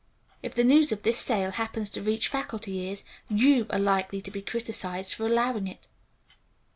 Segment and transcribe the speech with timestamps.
[0.41, 4.31] If the news of this sale happens to reach faculty ears you are likely to
[4.31, 5.87] be criticized for allowing it."